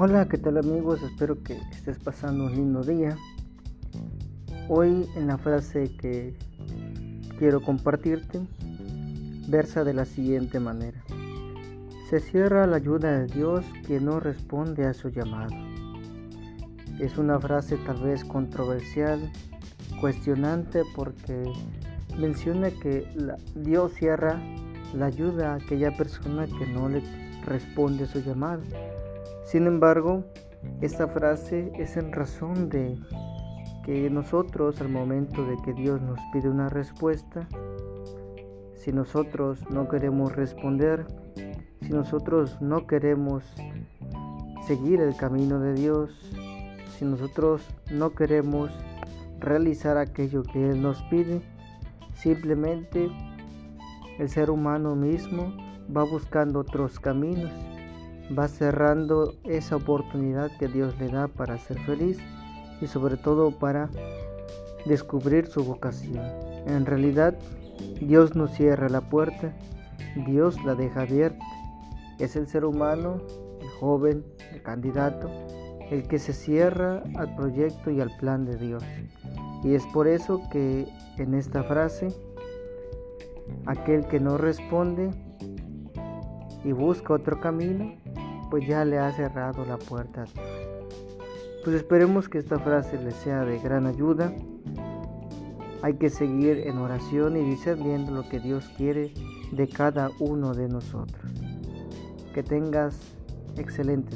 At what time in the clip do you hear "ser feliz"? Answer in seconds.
61.58-62.18